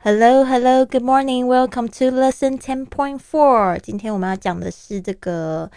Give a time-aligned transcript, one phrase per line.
[0.00, 1.46] Hello, hello, good morning.
[1.46, 3.78] Welcome to lesson ten point four.
[3.80, 5.70] 今天我们要讲的是这个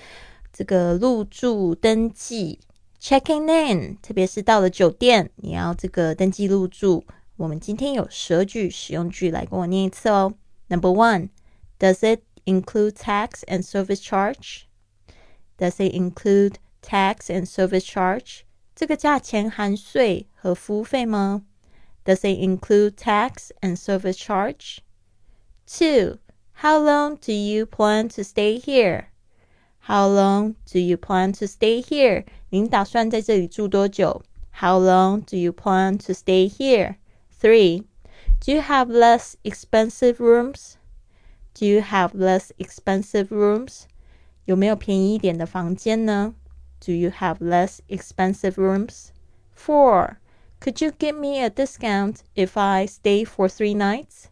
[0.53, 2.59] 这个入住登记
[3.01, 7.03] checking in，特别是到了酒店，你要这个登记入住。
[7.37, 10.33] 我们今天有十句使用句来跟我念一次哦。
[10.67, 11.29] Number one,
[11.79, 14.63] does it include tax and service charge?
[15.57, 18.41] Does it include tax and service charge?
[18.75, 21.43] 这个价钱含税和服务费吗
[22.05, 24.81] ？does it include tax and service charge?
[25.67, 26.17] 2.
[26.53, 29.09] How long do you plan to stay here?
[29.81, 32.25] How long do you plan to stay here?
[32.49, 34.23] 您打算在这里住多久?
[34.51, 36.95] How long do you plan to stay here?
[37.39, 37.85] 3.
[38.39, 40.77] Do you have less expensive rooms?
[41.53, 43.83] Do you have less expensive rooms?
[44.45, 46.35] 有没有便宜一点的房间呢?
[46.79, 49.09] Do you have less expensive rooms?
[49.55, 50.17] 4.
[50.59, 54.29] Could you give me a discount if I stay for three nights?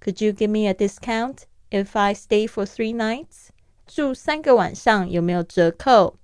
[0.00, 3.50] Could you give me a discount if I stay for three nights?
[3.86, 6.18] 住三个晚上有没有折扣？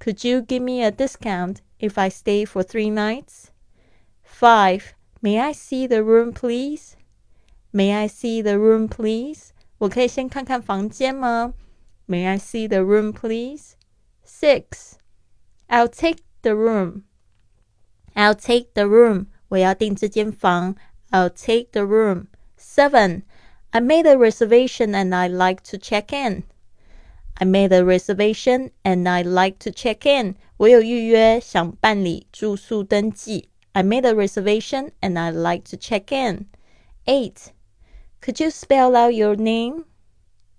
[0.00, 3.50] Could you give me a discount if I stay for three nights?
[4.24, 4.94] Five.
[5.20, 6.96] May I see the room, please?
[7.72, 9.50] May I see the room, please?
[9.78, 11.54] 我可以先看看房间吗？
[12.06, 13.72] May I see the room, please?
[14.24, 14.94] Six.
[15.68, 17.02] I'll take the room.
[18.14, 19.26] I'll take the room.
[19.48, 20.76] 我要订这间房。
[21.10, 22.26] I'll take the room.
[22.58, 23.22] Seven.
[23.70, 26.44] I made a reservation and I like to check in.
[27.34, 30.34] I made a reservation and I like to check in.
[30.56, 33.48] 我有预约，想办理住宿登记。
[33.72, 36.46] I made a reservation and I like to check in.
[37.04, 37.52] Eight.
[38.20, 39.84] Could you spell out your name?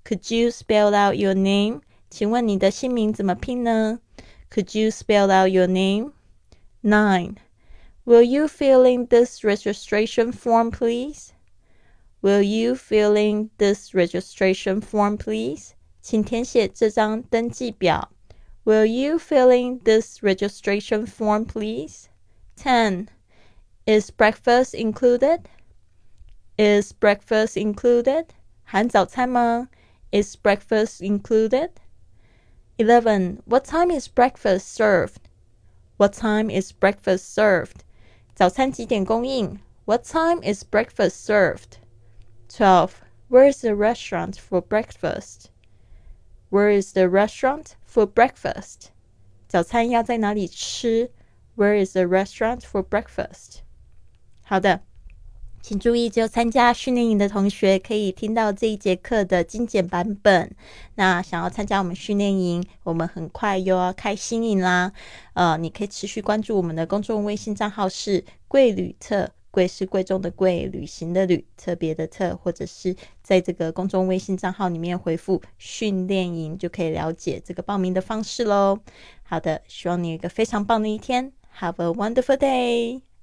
[0.06, 1.82] Could you spell out your name?
[2.10, 4.00] 请问你的姓名怎么拼呢？
[4.50, 6.14] Could you spell out your name?
[6.82, 7.36] Nine.
[8.06, 11.34] Will you fill in this registration form, please?
[12.22, 15.76] Will you fill in this registration form, please?
[16.02, 18.10] 请填写这张登记表。
[18.66, 22.10] Will you fill in this registration form, please?
[22.58, 23.10] 10.
[23.86, 25.48] Is breakfast included?
[26.58, 28.28] Is breakfast included?
[28.64, 29.70] 含早餐吗?
[30.12, 31.70] Is breakfast included?
[32.78, 33.44] 11.
[33.46, 35.30] What time is breakfast served?
[35.98, 37.83] What time is breakfast served?
[38.34, 39.60] 早餐几点供应？
[39.86, 41.78] What time is breakfast served?
[42.48, 42.92] Twelve.
[43.30, 45.50] Where is the restaurant for breakfast?
[46.50, 48.92] Where is the restaurant for breakfast?
[49.48, 51.12] 早餐要在哪里吃？
[51.56, 53.60] Where is the restaurant for breakfast?
[54.44, 54.82] 好的。
[55.67, 60.55] 请注意，只有参加训练营的同学可以听到这一节课的精简版本。
[60.97, 64.93] 那想要参加我们训练营，我们很快又要开新营啦。
[65.33, 78.79] 呃，你可以持续关注我们的公众微信账号是“贵旅特”，贵是贵重的贵，旅行的旅，特别的特，或者是在这个公众微信账号里面回复“训练营”，就可以了解这个报名的方式喽。
[79.23, 81.33] 好的，希望你有一个非常棒的一天。
[81.59, 83.14] Have a wonderful day.